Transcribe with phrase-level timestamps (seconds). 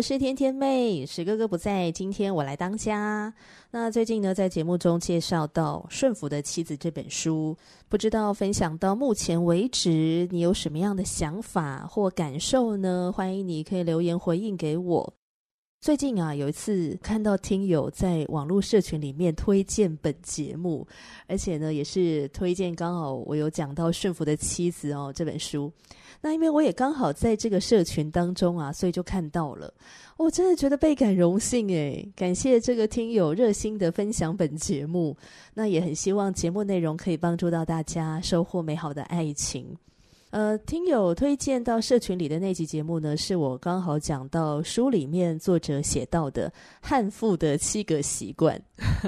[0.00, 3.32] 是天天妹，史哥哥不在，今天我来当家。
[3.70, 7.56] 那最近呢，在节目中介绍到《顺服的妻子》这本书，
[7.88, 13.12] 不知道分享到目前为止，你有什么样的想法或感受呢？
[13.14, 15.12] 欢迎你可以留言回应给我。
[15.80, 20.86] 最近啊，有一次看到听友在网络社群里面推荐本节目，
[21.26, 25.72] 而且呢，也是推荐刚好我有讲到《顺服的妻子》哦这本书。
[26.20, 29.72] 那因为我也刚好在这个社群当中啊，所以就看到了，
[30.18, 35.16] 我真的觉得倍感荣幸诶，感谢这个听友热心的分享本节目，
[35.54, 39.74] 那也很希望节目内容可以帮助到大家收获美好的爱情。
[40.30, 48.60] 呃，听友推荐到社群里的那集节目呢，是我刚好讲到书里面作者写到的悍妇的七个习惯。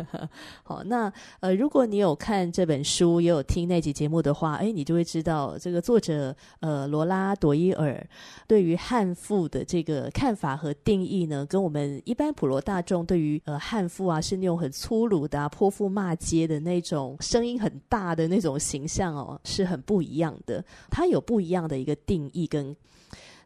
[0.64, 8.04] 好，那呃，如果你有看这本书，也有听那集节目的话，诶，你就会知道这个作者呃罗拉朵伊尔
[8.48, 20.62] 对于悍妇的这个看法和定义呢，跟我们一般普罗大众对于呃悍妇啊是那种很粗鲁的啊、泼妇骂街的那种声音很大的那种形象哦，是很不一样的。
[20.90, 22.74] 他有不一样的一个定义跟，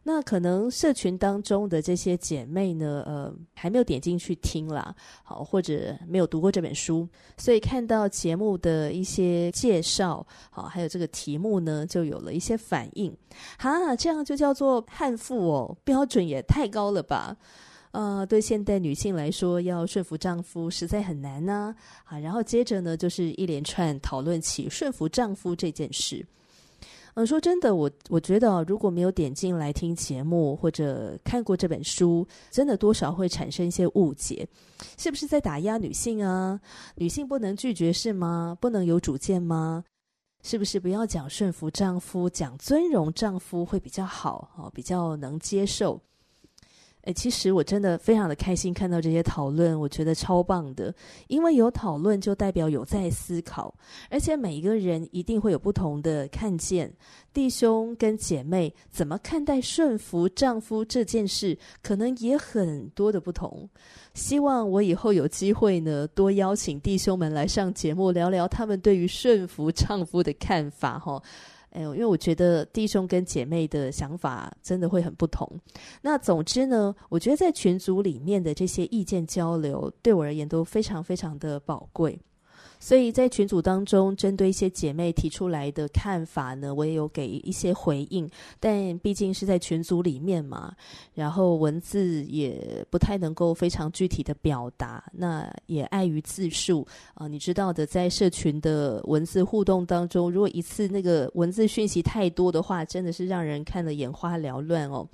[0.03, 7.07] 那可能社群当中的这些姐妹呢，呃，还没有点进去听啦，好，或者没有读过这本书，
[7.37, 13.15] 所以看到节目的一些介绍，好，还有这个题目呢，就有了一些反应。
[13.59, 17.35] 哈，这样就叫做悍妇哦，标准也太高了吧？
[17.91, 21.73] 呃，对现代女性来说，要顺服丈夫实在很难呢。
[22.03, 26.25] 啊，然后接着呢，就是一连串讨论起顺服丈夫这件事。
[27.17, 34.47] 嗯，说真的，我我觉得如果没有点进来听节目或者看过这本书，真的多少会产生一些误解，
[34.99, 36.61] 是不是在打压女性啊？
[36.93, 38.55] 女性不能拒绝是吗？
[38.61, 39.83] 不能有主见吗？
[40.43, 44.71] 是不是不要讲顺服丈夫，讲尊荣丈夫会比较好哦？
[44.75, 45.99] 比较能接受。
[47.07, 50.93] 诶，其实我真的非常的开心看到这些讨论，我觉得超棒的，
[51.27, 53.73] 因为有讨论就代表有在思考，
[54.09, 56.93] 而且每一个人一定会有不同的看见。
[57.33, 63.69] 弟兄跟姐妹怎么看待顺服丈夫这件事，可能也很多的不同。
[64.13, 71.23] 希望我以后有机会呢，多邀请弟兄们来上节目聊聊他们对于顺服丈夫的看法，哈。
[71.77, 75.47] 哎，因为我觉得弟兄跟姐妹的想法真的会很不同。
[76.01, 82.19] 那总之呢，我觉得在群组里面的这些意见交流，对我而言都非常非常的宝贵。
[82.79, 88.29] 所以在群组当中，针对一些姐妹提出来的看法呢，我也有给一些回应。
[88.59, 90.73] 但毕竟是在群组里面嘛，
[91.13, 105.07] 然后文字也不太能够非常具体的表达，那也碍于字数啊、你知道的，在社群的文字互动当中，如果一次那个文字讯息太多的话，真的是让人看得眼花缭乱哦。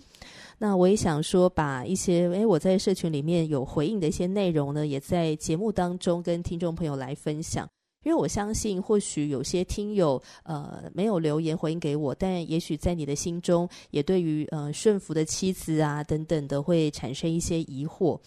[0.63, 7.67] 那我也想说，把一些诶我在社群里面有回应的一些内容呢，也在节目当中跟听众朋友来分享。
[8.05, 18.17] 因为我相信，或许有些听友呃没有留言回应给我，但也许在你的心中，也对于呃顺服的妻子啊等等的会产生一些疑惑。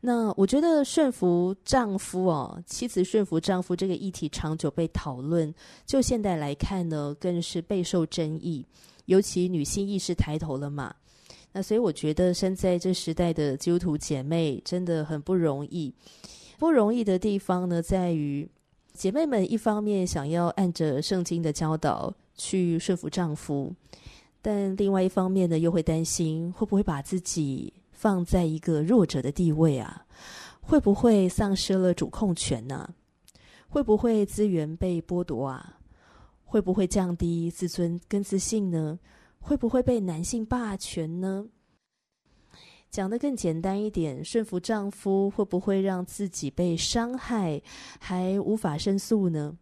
[0.00, 5.52] 那我觉得顺服丈夫哦，妻子顺服丈夫这个议题长久被讨论，
[5.84, 8.64] 就现在来看呢，更是备受争议。
[9.06, 10.94] 尤其女性意识抬头了嘛。
[11.58, 15.92] 那所以我觉得，生在这时代的基督徒姐妹真的很不容易。
[16.56, 18.48] 不容易的地方呢，在于
[18.92, 23.74] 姐妹们一方面想要按着圣经的教导去顺服丈夫，
[24.40, 30.06] 但另外一方面呢，又会担心会不会把自己放在一个弱者的地位啊？
[30.60, 32.94] 会不会丧失了主控权呢、啊？
[33.68, 35.80] 会不会资源被剥夺啊？
[36.44, 38.96] 会不会降低自尊跟自信呢？
[39.48, 41.46] 会不会被男性霸权呢？
[42.90, 47.62] 讲得更简单一点，顺服丈夫会不会让自己被伤害，
[47.98, 49.56] 还无法申诉呢？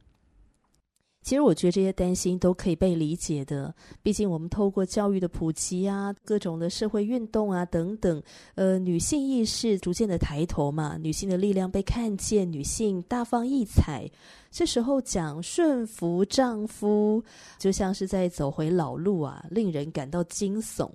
[1.26, 8.22] 其实我觉得这些担心都可以被理解的，毕竟我们透过教育的普及啊，各种的社会运动啊等等，
[8.54, 14.08] 呃，女性意识逐渐的抬头嘛，女性的力量被看见，女性大放异彩。
[14.52, 17.20] 这时候讲顺服丈夫，
[17.58, 20.88] 就像是在走回老路啊，令人感到惊悚。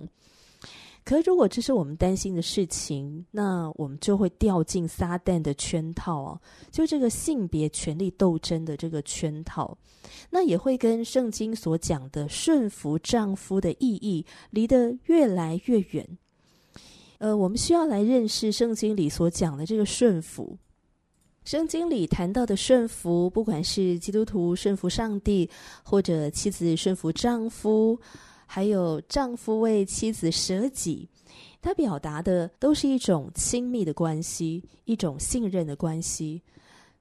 [1.04, 6.40] 可如果这是我们担心的事情，那我们就会掉进撒旦的圈套哦，
[6.70, 9.76] 就这个性别权力斗争的这个圈套，
[10.30, 16.06] 那也会跟圣经所讲的顺服丈夫的意义离得越来越远。
[17.18, 20.56] 呃，我们需要来认识圣经里所讲的这个顺服。
[21.44, 25.50] 圣经里谈到的顺服，不管是基督徒顺服上帝，
[25.82, 27.98] 或者妻子顺服丈夫。
[28.54, 31.08] 还有丈夫为妻子舍己，
[31.62, 36.42] 他表达的都是一种亲密的关系，一种信任的关系。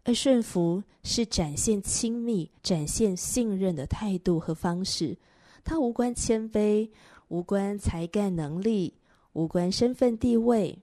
[0.06, 5.18] 而顺服是展现亲密、展现信任的态度和方式。
[5.62, 6.90] 它无关谦卑，
[7.28, 8.94] 无关才干能力，
[9.34, 10.80] 无关身份地位。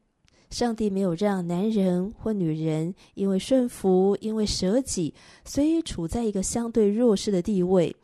[0.51, 5.15] 上帝没有让男人或女人因为顺服、因为舍己，
[5.47, 7.97] 所以处在一个相对弱势的地位。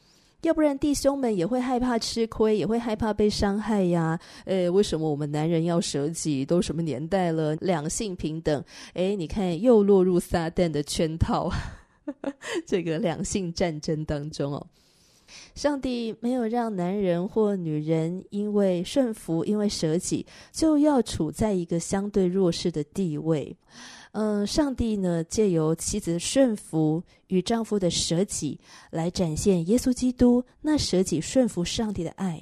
[0.44, 4.18] 要不然弟兄们也会害怕吃亏，也会害怕被伤害呀。
[4.44, 6.44] 诶，为什么我们男人要舍己？
[6.44, 7.56] 都什么年代了？
[7.56, 8.62] 两性平等？
[8.92, 11.50] 诶，你看又落入撒旦的圈套，
[12.66, 14.66] 这个两性战争当中哦。
[15.54, 23.56] 上帝没有让男人或女人因为顺服、因为舍己，就要处在一个相对弱势的地位。
[24.12, 28.60] 嗯，上帝呢，借由妻子的顺服与丈夫的舍己，
[28.90, 32.40] 来展现耶稣基督那舍己顺服上帝的爱。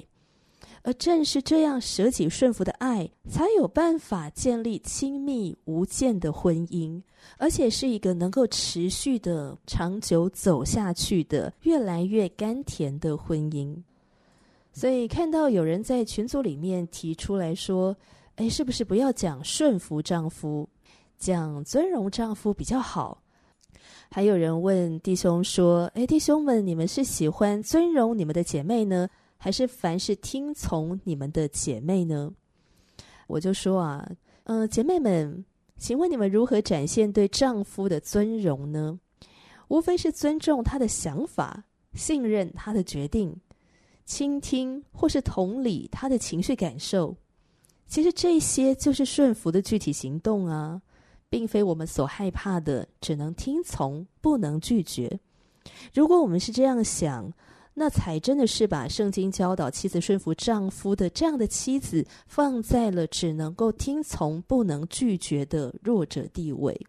[0.83, 7.01] 而正是这样舍己顺服的爱，才有办法建立亲密无间的婚姻，
[7.37, 13.75] 而且是一个能够持续的、长久走下去的、越来越甘甜的婚姻。
[14.73, 17.95] 所以，看到有人在群组里面提出来说
[18.35, 20.67] ：“哎，是不是不要讲顺服丈夫？”
[21.17, 23.23] 讲尊荣丈夫比较好，
[24.11, 29.07] 还有人问弟兄说：“诶，弟兄们，你们是喜欢尊荣你们的姐妹呢，
[29.43, 32.31] 还是凡事听从你们的姐妹呢？”
[33.27, 34.09] 我就说啊，
[34.45, 35.43] 嗯、姐妹们，
[35.77, 38.97] 请问你们如何展现对丈夫的尊荣呢？
[39.67, 43.35] 无非是尊重他的想法，信任他的决定，
[44.05, 47.13] 倾听或是同理他的情绪感受。
[47.85, 50.81] 其实这些就是顺服的具体行动啊。
[51.29, 55.19] 并非我们所害怕的，只能听从，不能拒绝。
[55.91, 57.33] 如果我们是这样想，
[57.73, 66.79] 那才真的是把圣经教导妻子顺服丈夫的这样的妻子，放在了只能够听从，不能拒绝的弱者地位。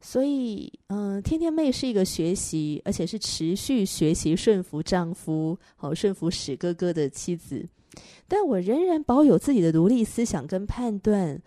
[0.00, 7.68] 所以，嗯、天天妹是一个学习，而且是持续学习顺服丈夫、好顺服史哥哥的妻子。
[8.26, 11.40] 但我仍然保有自己的独立思想跟判断。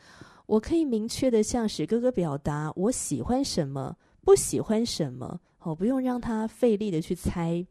[0.45, 7.65] 我可以明确的向史哥哥表达我喜欢什么，不喜欢什么，我不用让他费力的去猜。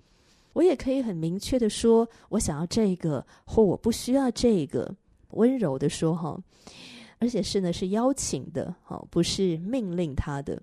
[0.52, 4.94] 我也可以很明确的说，我想要这个，或我不需要这个，
[5.31, 6.38] 温柔的说哈。
[7.19, 10.61] 而且是呢，是邀请的，好，不是命令他的。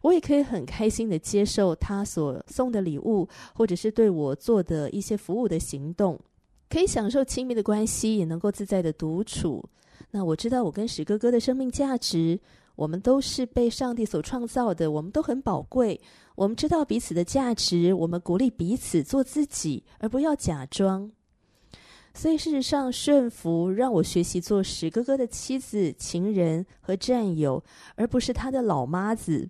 [0.00, 6.18] 我也可以很开心的接受他所送的礼物，或者是对我做的一些服务的行动，
[6.70, 9.62] 可以享受亲密的关系，也能够自在的独处。
[10.10, 12.38] 那我知道，我跟史哥哥的生命价值，
[12.76, 16.00] 我们都是被上帝所创造的，我们都很宝贵。
[16.34, 21.10] 我们知道彼此的价值，我们鼓励彼此做自己，而不要假装。
[22.14, 27.62] 所以，事实上，顺服让我学习做史哥哥的妻子、情人和战友，
[27.94, 29.48] 而不是他的老妈子。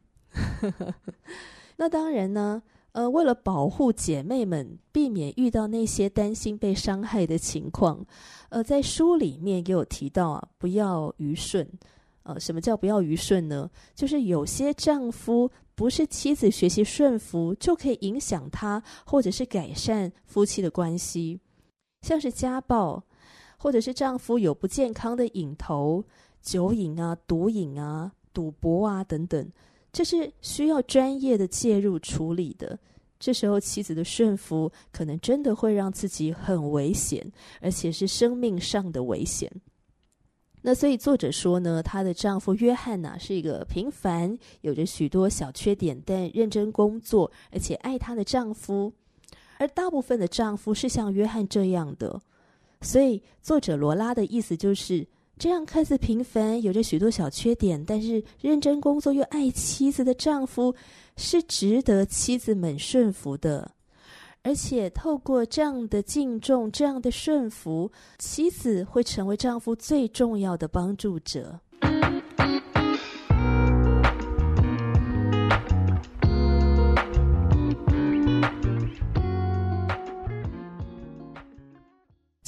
[1.77, 2.63] 那当然呢。
[2.93, 8.05] 呃，为了保护姐妹们，避免遇到那些担心被伤害的情况，
[8.51, 11.67] 呃，在书里面也有提到啊，不要愚顺。
[12.25, 13.71] 呃，什么叫不要愚顺呢？
[13.95, 21.41] 就是有些丈夫不是妻子学习顺服就可以影响他，或者是改善夫妻的关系，
[22.03, 23.03] 像是家暴，
[23.57, 26.05] 或者是丈夫有不健康的瘾头，
[26.41, 29.51] 酒瘾啊、毒瘾啊、赌博啊等等。
[29.93, 32.79] 这是需要专业的介入处理的。
[33.19, 37.25] 这时候，妻子的顺服可能真的会让自己很危险，
[37.61, 39.49] 而且是生命上的危险。
[40.63, 48.93] 那所以作者说呢，她的丈夫约翰呐是一个平凡、有着许多小缺点，但认真工作，而且爱她的丈夫。
[49.59, 52.21] 而大部分的丈夫是像约翰这样的。
[52.81, 55.07] 所以作者罗拉的意思就是，
[55.39, 60.75] 这样看似平凡，有着许多小缺点，但是认真工作又爱妻子的丈夫，
[61.17, 63.71] 是值得妻子们顺服的。
[64.45, 71.61] 而且透过这样的敬重、这样的顺服，妻子会成为丈夫最重要的帮助者。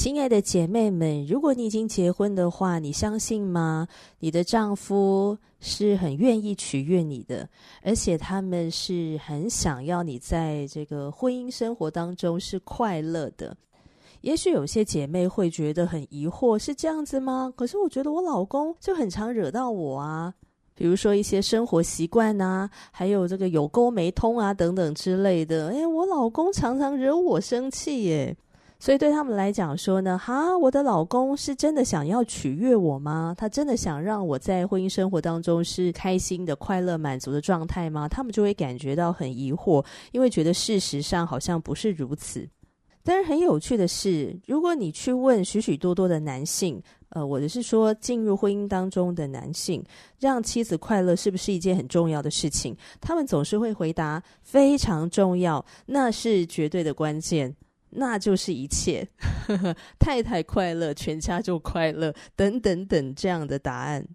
[0.04, 3.88] 亲爱的姐妹们，如果你已经结婚的话，你相信吗？
[4.18, 7.48] 你的丈夫是很愿意取悦你的，
[7.82, 13.56] 而且他们是很想要你在这个婚姻生活当中是快乐的。
[14.20, 17.50] 也许有些姐妹会觉得很疑惑，是这样子吗？
[17.56, 20.34] 可是我觉得我老公就很常惹到我啊，
[20.74, 25.68] 比如说一些生活习惯啊，还有这个有沟没通啊等等之类的。
[25.68, 28.36] 哎，我老公常常惹我生气耶。
[28.78, 33.34] 所以对他们来讲说呢，哈，我的老公是真的想要取悦我吗？
[33.38, 38.06] 他真的想让我在婚姻生活当中是开心的、快乐、满足的状态吗？
[38.06, 42.46] 他们就会感觉到很疑惑，因为觉得事实上好像不是如此。
[43.02, 49.82] 但是很有趣的是，如果你去问许许多多的男性，呃，我的是说进入婚姻当中的男性，
[50.18, 52.76] 让妻子快乐是不是一件很重要的事情？
[53.00, 57.54] 他们总是会回答非常重要，那是绝对的关键。
[57.94, 59.06] 那就是一切，
[59.98, 64.06] 太太快乐，全家就快乐，等等等这样的答案。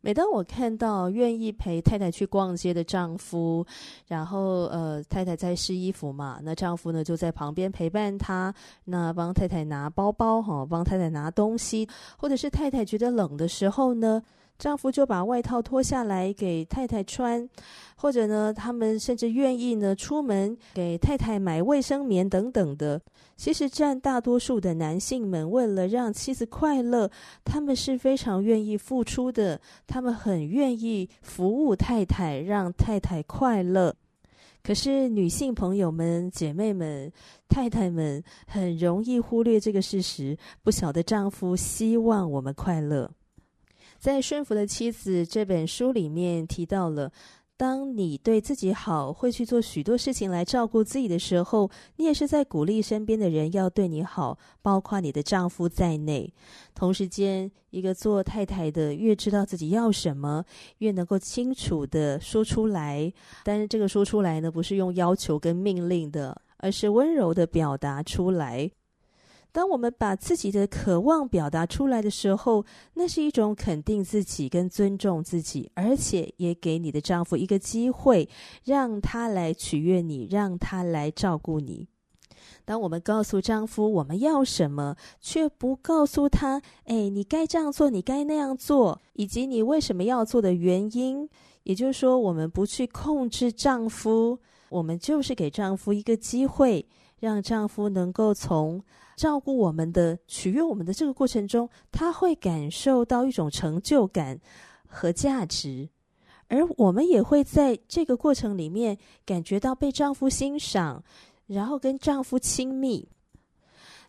[0.00, 3.66] 每当我看到愿意陪太太去逛街的丈夫，
[4.06, 11.86] 然后呃，太太在试衣服嘛，那丈夫呢就在旁边陪伴她，那帮太太拿包包哈，帮太太拿东西，
[12.16, 14.22] 或者是太太觉得冷的时候呢，
[14.58, 17.48] 丈夫就把外套脱下来给太太穿，
[17.94, 23.00] 或者呢，他们甚至愿意呢出门给太太买卫生棉等等的。
[23.36, 27.08] 其实占大多数的男性们，为了让妻子快乐，
[27.44, 29.60] 他们是非常愿意付出的。
[29.86, 33.94] 他们很愿意服务太太，让太太快乐。
[34.60, 37.12] 可是女性朋友们、姐妹们、
[37.48, 43.08] 太太们，很容易忽略这个事实，不晓得丈夫希望我们快乐。
[43.98, 47.10] 在《顺服的妻子》这本书里面提到了，
[47.56, 56.32] 当你对自己好，会去做许多事情来照顾自己的时候，你也是在鼓励身边的人要对你好，包括你的丈夫在内。
[56.76, 60.44] 同时间，一个做太太的越知道自己要什么，
[60.78, 63.12] 越能够清楚的说出来。
[63.42, 68.70] 但是这个说出来呢，不是用要求跟命令的，而是温柔的表达出来。
[69.58, 78.28] 当我们把自己的渴望表达出来的时候，那是一种肯定自己跟尊重自己，而且也给你的丈夫一个机会，
[78.62, 81.88] 让他来取悦你，让他来照顾你。
[82.64, 91.28] 当我们告诉丈夫我们要什么，却不告诉他，哎，你该这样做，你该那样做，以及你为什么要做的原因，
[91.64, 94.38] 也就是说，我们不去控制丈夫，
[94.70, 96.86] 我们就是给丈夫一个机会，
[97.18, 98.82] 让丈夫能够从
[99.16, 104.38] 照顾我们的、取悦我们的这个过程中，他会感受到一种成就感
[104.86, 105.88] 和价值，
[106.48, 108.96] 而我们也会在这个过程里面
[109.26, 111.02] 感觉到被丈夫欣赏，
[111.46, 113.08] 然后跟丈夫亲密。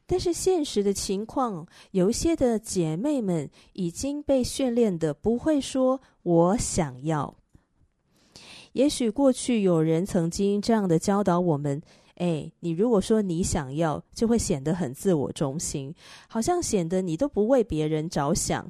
[0.06, 7.36] 但是现实的情况，有一些的姐妹们已经被训练的不会说“我想要”。
[8.74, 11.82] 也许过去有人曾经这样的教导我们。
[12.16, 15.96] 哎，你如果说你想要，就会显得很自我中心，
[16.28, 18.70] 好像显得你都不为别人着想。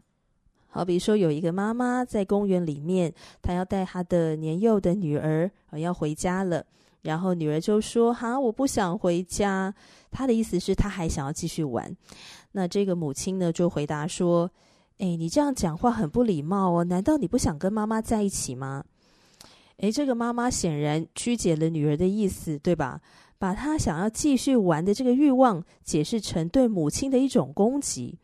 [0.68, 6.64] 好比说，有一个妈妈在公园里面，她要带她的年幼的女儿，呃，要回家了。
[7.02, 9.74] 然后女儿就说：“哈，我不想回家。”
[10.12, 11.92] 她的意思是她还想要继续玩。
[12.52, 14.52] 那这个母亲呢，就回答说
[15.00, 18.84] ：“哎，你这样讲话很不礼貌哦，难道你不想跟妈妈在一起吗？”
[19.80, 23.02] 哎，这个妈妈显然曲解了女儿的意思，对吧？
[23.38, 28.20] 把她想要继续玩的这个欲望解释成对母亲的一种攻击，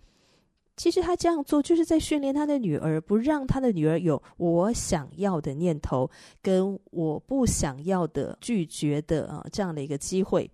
[0.76, 10.52] 其实他这样做就是在训练他的女儿，不让他的女儿有我想要的念头，跟我不想要的拒绝的啊这样的一个机会。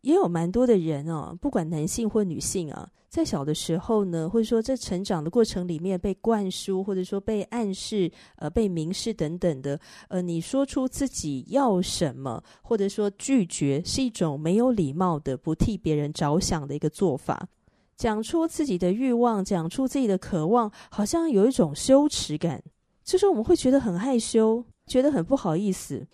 [0.00, 2.88] 也有蛮多的人啊，不管男性或女性啊。
[3.10, 17.48] 在小的时候呢，或者说在成长的过程里面被灌输，或者说被暗示、呃被明示等等的，呃，你说出自己要什么，或者说拒绝，是一种没有礼貌的、不替别人着想的一个做法。
[17.96, 22.62] 讲出自己的欲望，讲出自己的渴望，好像有一种羞耻感，
[23.02, 26.06] 就是我们会觉得很害羞，觉得很不好意思。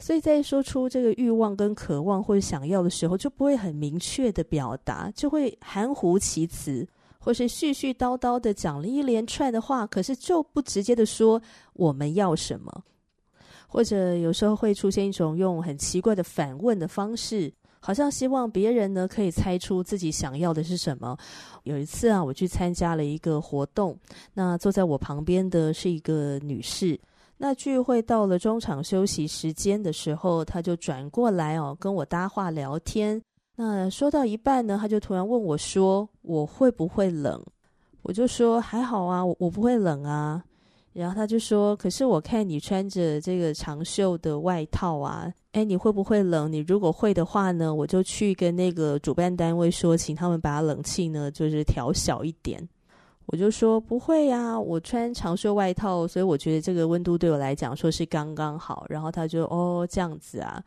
[0.00, 6.88] 所以在说出这个欲望跟渴望或者想要的时候，就不会很明确的表达，就会含糊其辞，
[7.18, 11.40] 或是絮絮叨叨的讲了一连串的话，可是就不直接的说
[11.74, 12.82] 我们要什么，
[13.68, 21.14] 或者有时候会出现一种用很奇怪的反问的方式，好像希望别人呢可以猜出自己想要的是什么。
[21.64, 23.94] 有一次啊，我去参加了一个活动，
[24.32, 26.98] 那坐在我旁边的是一个女士。
[27.42, 33.18] 那聚会到了中场休息时间的时候，他就转过来哦，跟我搭话聊天。
[33.56, 37.42] 那说到一半呢，他就突然问我说：“我会不会冷？”
[38.04, 40.44] 我就说：“还好啊，我不会冷啊。”
[40.92, 46.52] 然后他就说：“可是我看你穿着这个长袖的外套啊，诶，你会不会冷？
[46.52, 52.68] 你如果会的话呢，我就去跟那个主办单位说，请他们把冷气呢就是调小一点。”
[53.26, 58.84] 我就说不会呀，我穿长袖外套，所以我觉得这个温度对我来讲说是刚刚好。
[58.88, 60.60] 然后他就哦这样子啊，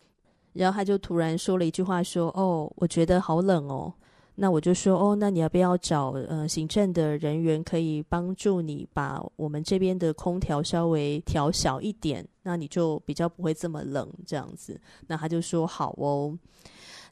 [0.54, 3.94] 然后他就突然说了一句话说哦，我觉得好冷哦。
[4.36, 14.80] 那我就说哦，那你要不要找呃行政的人员可以帮助你把我们这边的空调稍微调小一点，那你就比较不会这么冷这样子。
[15.06, 16.36] 那他就说好哦。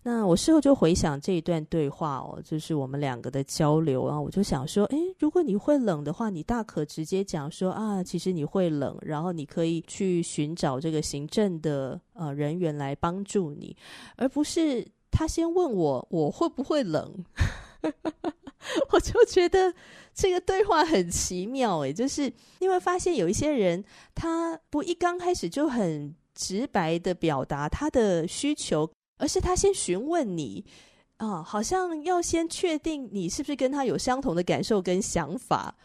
[0.04, 13.78] 那我事后就回想这一段对话哦，就是我们两个的交流，啊我就想说，诶，如果你会冷的话，你大可直接讲说啊，其实你会冷，然后你可以去寻找这个行政的呃人员来帮助你，
[14.16, 17.24] 而不是他先问我我会不会冷，
[18.92, 19.72] 我就觉得
[20.16, 23.84] 这个对话很奇妙诶，就是因为发现有一些人
[24.16, 28.90] 他不一刚开始就很直白的表达他的需求。
[29.22, 30.66] 而是他先询问你，
[31.18, 35.76] 啊，好像要先确定你是不是跟他有相同的感受跟想法。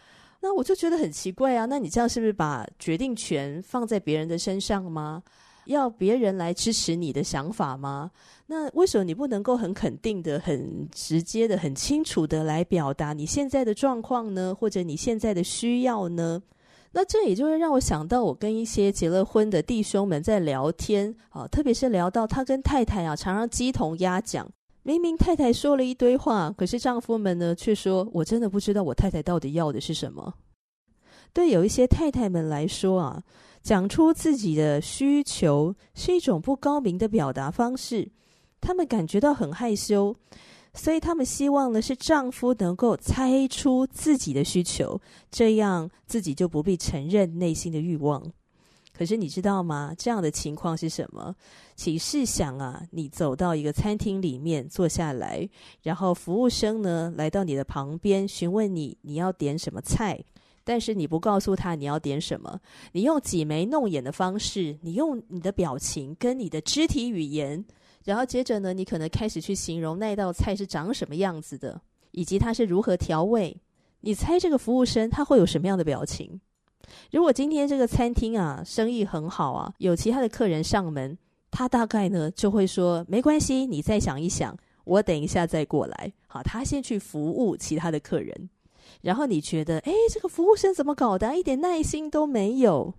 [0.41, 5.23] 那我就觉得很奇怪啊，那你这样是不是把决定权放在别人的身上吗？
[5.67, 8.11] 要别人来支持你的想法吗？
[8.47, 14.55] 那为什么你不能够很肯定的、很直接的、很清楚的来表达你现在的状况呢？
[14.55, 16.41] 或者你现在的需要呢？
[16.97, 24.49] 那这也就会让我想到，我跟一些结了婚的弟兄们在聊天啊，特别是聊到他跟太太啊，常常鸡同鸭讲。
[24.83, 30.33] 明明太太说了一堆话，可是丈夫们呢，却说：“我真的不知道我太太到底要的是什么。”
[31.35, 33.23] 对有一些太太们来说啊，
[33.63, 38.11] 讲出自己的需求是一种不高明的表达方式，
[38.59, 40.17] 他们感觉到很害羞。
[40.77, 48.23] 所以他们希望的是丈夫能够猜出自己的需求，这样自己就不必承认内心的欲望。
[48.97, 49.95] 可是你知道吗？
[49.99, 51.35] 这样的情况是什么？
[51.75, 55.47] 请试想啊，你走到一个餐厅里面坐下来，
[55.83, 60.19] 然后服务生呢来到你的旁边询问你你要点什么菜，
[60.65, 62.59] 但是你不告诉他你要点什么，
[62.93, 67.65] 你用挤眉弄眼的方式，你用你的表情跟你的肢体语言。
[68.07, 71.79] 然后接着呢，你可能开始去形容那道菜是长什么样子的，
[72.13, 73.55] 以及它是如何调味。
[74.01, 76.41] 你猜这个服务生他会有什么样的表情？
[77.11, 81.19] 如果今天这个餐厅啊生意很好啊，有其他的客人上门，
[81.51, 88.49] 他大概呢就会说：“没关系，你再想一想，我等一下再过来。”好，他先去服务其他的客人。
[89.03, 91.35] 然后你觉得，哎，这个服务生怎么搞的？
[91.37, 92.95] 一点耐心都没有。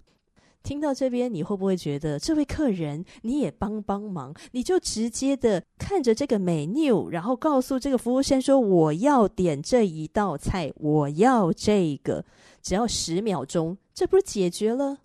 [0.67, 4.35] 听到这边，你会不会觉得这位客人你也帮帮忙？
[4.51, 12.25] 你就直接的看着这个 menu，然后告诉这个服务生说：“我要点这一道菜，我要这个，
[12.61, 14.97] 只要十秒钟，这不是解决了？”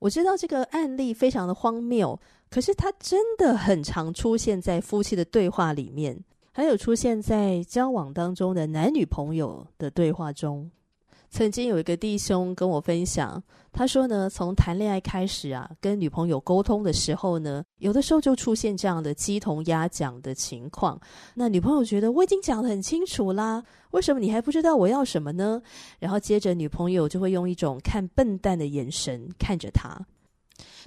[0.00, 10.70] 我知道这个案例非常的荒谬，可是它真的很常出现在夫妻的对话里面，还有出现在交往当中的男女朋友的对话中。
[11.30, 20.98] 曾经有一个弟兄跟我分享，他说呢，从谈恋爱开始啊，跟女朋友沟通的时候呢，有的时候就出现这样的鸡同鸭讲的情况。
[21.34, 25.60] 那女朋友觉得我已经讲得很清楚啦，为什么你还不知道我要什么呢？
[25.98, 30.06] 然后接着女朋友就会用一种看笨蛋的眼神看着他。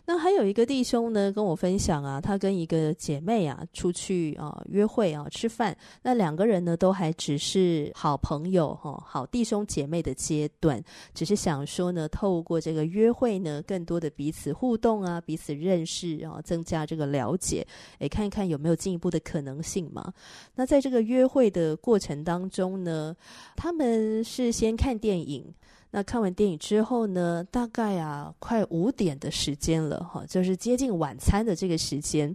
[0.06, 10.84] 那还有一个弟兄呢，跟我分享啊，他跟一个姐妹啊出去啊约会啊吃饭，那两个人呢都还只是好朋友哈，好弟兄姐妹的阶段，
[11.14, 17.66] 只是想说呢，透过这个约会呢，更多的彼此互动啊，彼此认识啊，增加这个了解，
[18.00, 20.12] 诶，看一看有没有进一步的可能性嘛。
[20.56, 23.16] 那在这个约会的过程当中呢，
[23.56, 25.54] 他们是先看电影。
[25.93, 32.34] 那看完电影之后呢，大概啊快五点的时间了哈，就是接近晚餐的这个时间。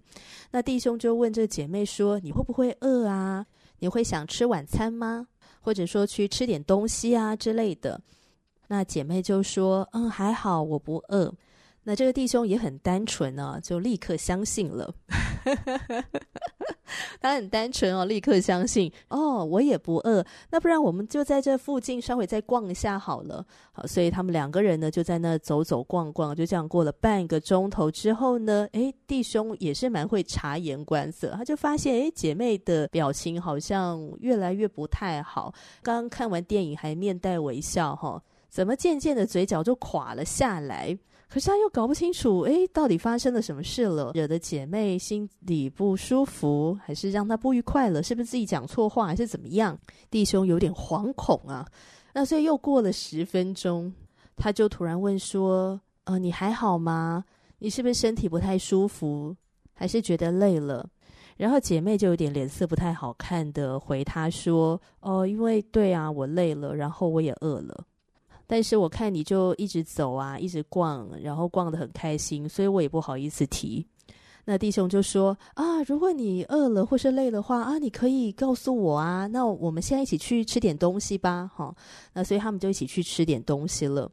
[0.50, 3.46] 那弟兄就问这姐妹说：“你会不会饿啊？
[3.78, 5.26] 你会想吃晚餐吗？
[5.60, 7.98] 或者说去吃点东西啊之类的？”
[8.68, 11.32] 那姐妹就说：“嗯，还好，我不饿。”
[11.82, 14.92] 那这个弟兄也很单纯呢，就立刻相信了。
[17.20, 23.44] 他很单纯哦，立刻相信哦，我也不饿，那不然我们就在这附近稍微再逛一下好了。
[23.72, 35.52] 好，所以他们两个人呢就在那走走逛逛，就这样过了半个钟头之后呢，诶，弟兄也是蛮会察言观色，他就发现诶，姐妹的表情好像越来越不太好。
[35.82, 40.96] 刚刚看完电影还面带微笑哈，怎么渐渐的嘴角就垮了下来？
[41.28, 44.12] 可是他又搞不清楚，诶，到底发生了什么事了？
[44.14, 48.02] 惹得姐妹心里不舒服，还是让她不愉快了？
[48.02, 49.76] 是不是自己讲错话，还是怎么样？
[50.08, 51.66] 弟兄有点惶恐啊。
[52.12, 53.92] 那所以又过了十分钟，
[54.36, 57.24] 他就突然问说：“呃，你还好吗？
[57.58, 59.34] 你是不是身体不太舒服，
[59.74, 60.88] 还是觉得累了？”
[61.36, 67.84] 然后姐妹就有点脸色不太好看的回他说：“哦，因为对啊，我累了，然后我也饿了。”
[68.46, 73.86] 但是我看你就一直走啊，一直逛，然后逛得很开心，所以我也不好意思提。
[74.48, 81.74] 那弟兄就说啊，如果你饿了或是累的话啊，你可以告诉我啊，那我们现在一起去吃点东西吧，哈。
[82.12, 84.08] 那所以他们就一起去吃点东西了。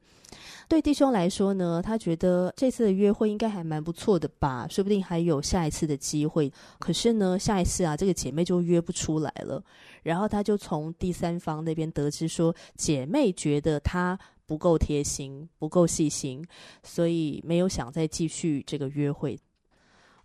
[0.67, 6.51] 对弟兄来说呢，他觉得这次的约会应该还蛮不错的吧，说不定还有下一次的机会。
[6.79, 9.61] 可是呢，下一次啊，这个姐妹就约不出来了。
[10.03, 16.45] 然后他就从第三方那边得知说，姐妹觉得他不够贴心，不够细心，
[16.83, 19.39] 所以没有想再继续这个约会。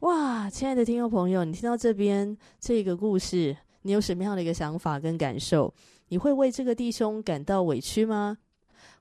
[0.00, 5.72] 哇，亲爱的听众朋友，你听到这边这个故事，你有什么样的一个想法跟感受？
[6.08, 8.38] 你会为这个弟兄感到委屈吗？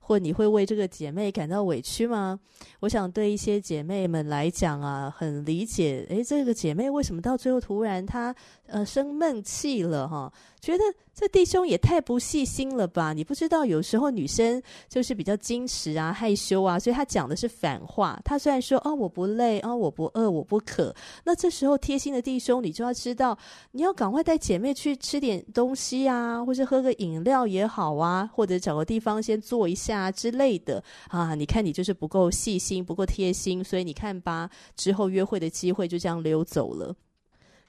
[0.00, 2.40] 或你会为这个姐妹感到委屈吗？
[2.80, 6.06] 我想对一些姐妹们来讲啊，很理解。
[6.08, 8.34] 诶，这个姐妹为什么到最后突然她
[8.68, 10.32] 呃生闷气了哈？
[10.60, 10.82] 觉得
[11.14, 13.12] 这弟兄也太不细心了吧？
[13.12, 18.20] 你不知道有时候女生就是比较矜持啊、害羞啊，所以她讲的是反话。
[18.24, 20.94] 她虽然说哦，我不累、哦，我不饿，我不渴。
[21.24, 23.38] 那这时候贴心的弟兄，你就要知道，
[23.70, 31.34] 你要赶快带姐妹去吃点东西啊，或是喝个饮料也好啊，或者找个地方先坐一下之类的啊。
[31.36, 36.94] 你看你就是不够细心，不够贴心，所以你看吧，之后约会的机会就这样溜走了。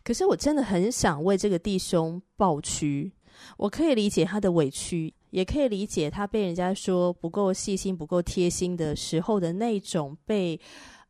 [0.10, 3.12] 可是我真的很想为这个弟兄抱屈，
[3.58, 10.60] 我可以理解他的委屈，也可以理解他被人家说不够细心、不够贴心的时候的那种被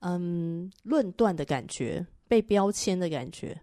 [0.02, 3.58] 嗯论断的感觉、被标签的感觉。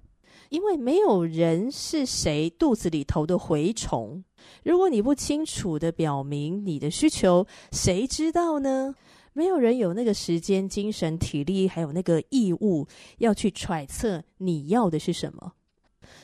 [0.48, 4.24] 因为没有人是谁肚子里头的蛔虫，
[4.64, 8.94] 如果你不清楚的表明你的需求，谁知道呢？
[9.36, 15.52] 没有人有那个时间、精神、体力，还有那个义务要去揣测你要的是什么。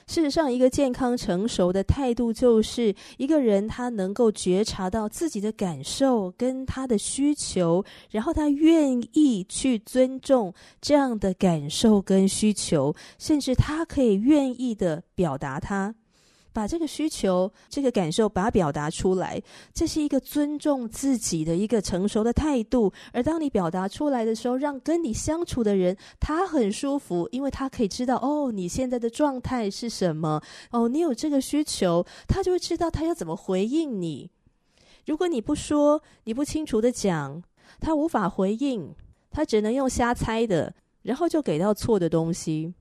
[0.07, 15.95] 事实上，一个健康成熟的态度，就是一个人他能够觉察到自己的感受跟他的需求，然后他愿意去尊重这样的感受跟需求，甚至他可以愿意的表达他。
[16.53, 19.41] 把这个需求、这个感受，把它表达出来，
[19.73, 22.93] 这是一个尊重自己的一个成熟的态度。
[23.13, 34.31] 而当你表达出来的时候，让跟你相处的人他很舒服，因为他可以知道哦，你现在的状态是什么，哦，你有这个需求，他就会知道他要怎么回应你。
[35.07, 37.43] 如果你不说，你不清楚的讲，
[37.81, 38.95] 他无法回应，
[39.31, 42.75] 他只能用瞎猜的，然后就给到错的东西。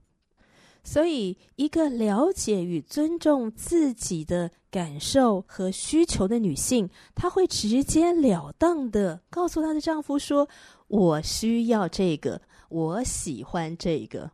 [0.83, 10.49] 所以，一个了解与尊重自己的感受和需求的女性，她会直截了当的告诉她的丈夫说
[10.89, 14.31] ：“我需要这个，我喜欢这个。”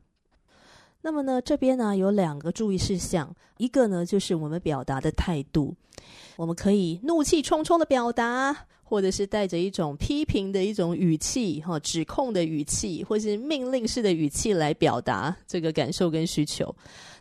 [1.03, 5.75] 那么呢，这边呢有两个注意事项，一个呢就是我们表达的态度，
[6.37, 8.67] 我们可以怒气冲冲的表达。
[8.89, 16.73] 或者是带着一种批评的一种语气，哈，指控的语气，或是命令式的语气来表达这个感受跟需求。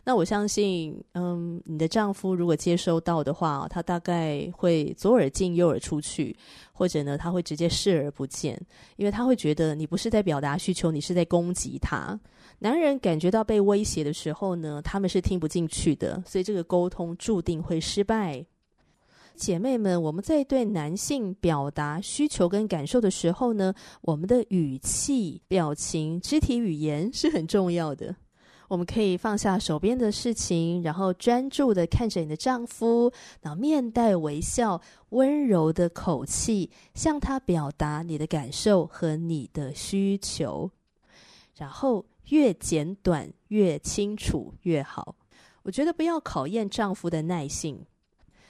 [0.05, 6.33] 那我相信，嗯，你的丈夫如果接收到的话，他大概会左耳进右耳出去，
[6.71, 8.57] 或者呢，他会直接视而不见，
[8.95, 12.17] 因为他会觉得你不是在表达需求，你是在攻击他。
[12.59, 18.45] 男人感觉到被威胁的时候呢，他们是听不进去的，所以这个沟通注定会失败。
[19.37, 28.15] 姐妹们，我们在对男性表达需求跟感受的时候呢，我们的语气、表情、肢体语言是很重要的。
[28.67, 33.09] 我们可以放下手边的事情，然后专注的看着你的丈夫，
[33.41, 40.69] 然后面带微笑、温柔的口气，向他表达你的感受和你的需求。
[41.55, 45.15] 然后越简短、越清楚越好。
[45.63, 47.85] 我觉得不要考验丈夫的耐性。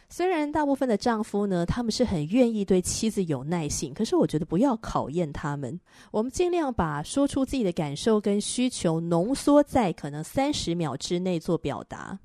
[0.09, 5.77] 虽然大部分的丈夫呢，他们是很愿意对妻子有耐性，可是我觉得不要考验他们。
[6.11, 12.17] 我们尽量把说出自己的感受跟需求浓缩在可能三十秒之内做表达。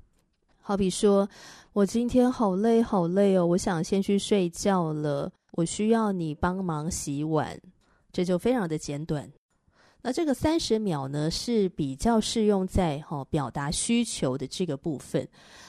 [0.61, 1.27] 好比说，
[1.73, 7.59] 我今天好累好累哦，我想先去睡觉了，我需要你帮忙洗碗，
[8.13, 9.29] 这就非常的简短。
[10.05, 15.25] 那这个三十秒呢，是比较适用在哈、表达需求的这个部分。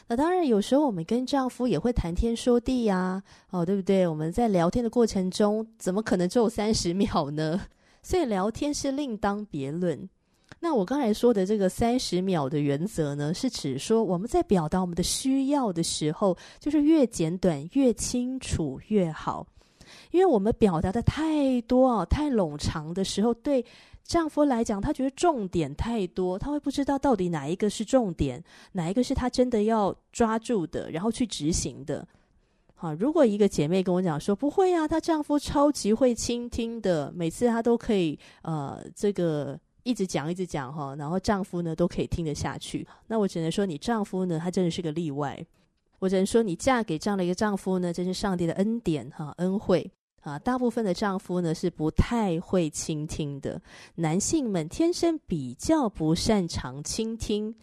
[0.09, 4.05] 那当然，有时候我们跟丈夫也会谈天说地呀，哦，对不对？
[4.05, 7.61] 我们在聊天的过程中，怎么可能只有三十秒呢？
[8.03, 10.11] 所以聊天是另当别论。
[10.59, 19.47] 那我刚才说的这个三十秒的原则呢，是指说我们在表达我们的需要的时候，就是越简短、越清楚越好。
[20.11, 23.65] 因为我们表达的太多啊、太冗长的时候，对。
[24.05, 32.07] 丈夫来讲，他觉得重点太多，他会不知道到底哪一个是重点，哪一个是他真的要抓住的，然后去执行的。
[32.75, 45.43] 好，如果一个姐妹跟我讲说不会啊，她丈夫超级会倾听的，每次她都可以呃这个一直讲一直讲哈，然后丈夫呢都可以听得下去，那我只能说你丈夫呢他真的是个例外，
[45.99, 49.91] 我只能说你嫁给这样的一个丈夫呢，真是上帝的恩典哈恩惠。
[50.25, 53.61] 啊，大部分的丈夫呢是不太会倾听的。
[53.97, 57.55] 男性们天生比较不擅长倾听，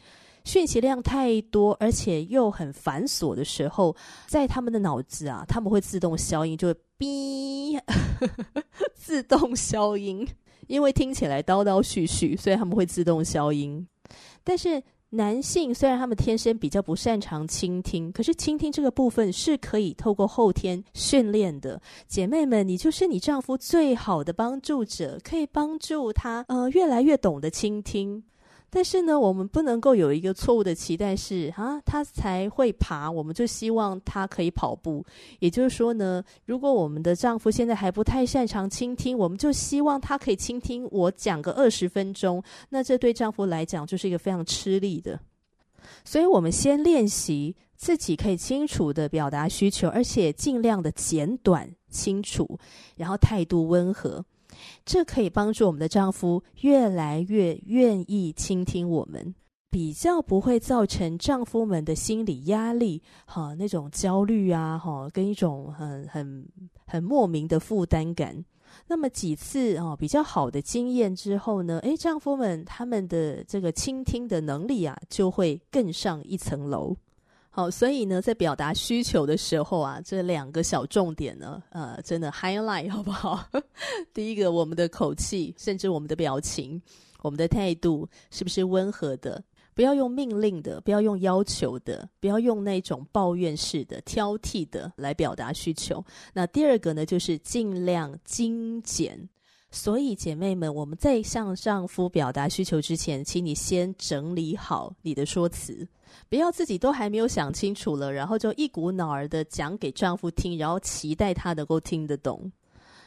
[0.44, 3.96] 讯息量太多，而且又很繁琐的时候，
[4.28, 7.82] 在他们的脑子啊，他们会自动消音，就会哔，
[8.94, 10.28] 自动消音，
[10.68, 13.88] 因为听起来叨叨絮絮，所以他们会自动消音。
[14.44, 14.82] 但是。
[15.14, 21.82] 男性虽然他们天生比较不擅长倾听，可是倾听这个部分是可以透过后天训练的。
[22.08, 28.24] 姐妹们，你就是你丈夫最好的帮助者，可以帮助他呃越来越懂得倾听。
[28.74, 35.06] 但是呢，我们不能够有一个错误的期待是啊，他才会爬，我们就希望他可以跑步。
[35.40, 45.20] 也就是说呢，如果我们的丈夫现在还不太擅长倾听，我们就希望他可以倾听我讲个二十分钟，那这对丈夫来讲就是一个非常吃力的。
[46.06, 52.58] 所以，我们先练习自己可以清楚的表达需求，而且尽量的简短清楚，
[52.96, 54.24] 然后态度温和。
[54.86, 59.34] 这可以帮助我们的丈夫越来越愿意倾听我们，
[59.70, 66.48] 比较不会造成丈夫们的心理压力，哈，那种焦虑啊，哈，跟一种很很
[66.86, 68.44] 很莫名的负担感。
[68.88, 76.96] 那么几次啊，比较好的经验之后呢，诶，丈夫们他们的这个倾听的能力啊，就会更上一层楼。
[77.54, 83.46] 好，所以呢，在表达需求的时候啊，这两个小重点呢，呃，真的 highlight 好不好？
[84.14, 86.82] 第一个，我们的口气，甚至我们的表情，
[87.22, 89.44] 我们的态度，是不是温和的？
[89.74, 96.02] 不要用命令的，不要用要求的，不要用那种抱怨式的、挑剔的来表达需求。
[96.34, 99.28] 那第二个呢，就是尽量精简。
[99.74, 105.88] 所以，姐妹们，我们在向丈夫表达需求之前，请你先整理好你的说辞。
[106.28, 112.52] 不要自己都还没有想清楚了，然后就一股脑儿的讲给丈夫听，然后期待他能够听得懂。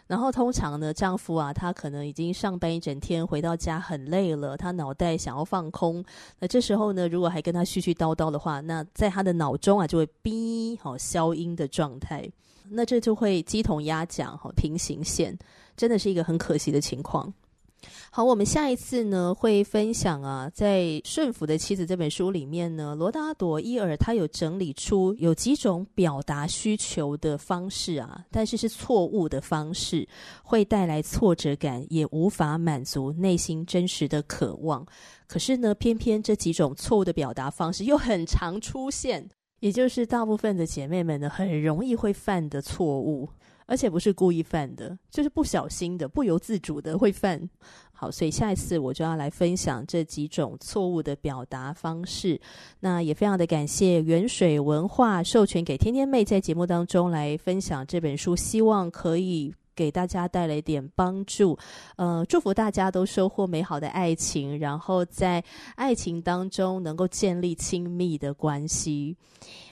[0.07, 6.03] 然后通常呢，丈夫啊，他可能已经上班一整天，回到家很累了，他脑袋想要放空。
[6.38, 12.27] 那这时候呢，如果还跟他絮絮叨叨的话，那在他的脑中啊，就会哔，好消音的状态。
[12.70, 15.38] 那这就会鸡同鸭讲，好平行线，
[15.77, 17.33] 真的是一个很可惜的情况。
[18.11, 30.09] 好，我们下一次呢会分享啊，在《顺服的妻子》这本书里面呢，罗达朵伊尔他有整理出有几种表达需求的方式啊，但是是错误的方式，
[30.42, 34.87] 会带来挫折感，也无法满足内心真实的渴望。
[35.27, 39.29] 可是呢，偏偏这几种错误的表达方式又很常出现，
[39.64, 43.27] 也就是大部分的姐妹们呢，很容易会犯的错误。
[43.66, 47.48] 而且不是故意犯的，就是不小心的、不由自主的会犯。
[47.92, 52.38] 好，所以下一次我就要来分享这几种错误的表达方式。
[52.81, 61.58] 那也非常的感谢原水文化授权给天天妹在节目当中来分享这本书，希望可以给大家带来一点帮助。
[61.96, 65.42] 呃，祝福大家都收获美好的爱情，然后在
[65.76, 69.16] 爱情当中能够建立亲密的关系。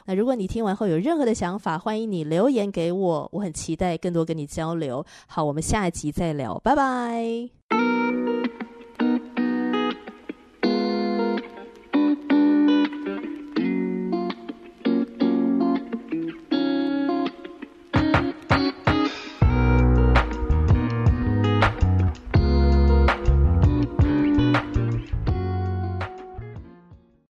[0.05, 5.05] 那如果你听完后有任何的想法，欢迎你留言给我，我很期待更多跟你交流。
[5.27, 7.62] 好，我们下一集再聊，拜拜。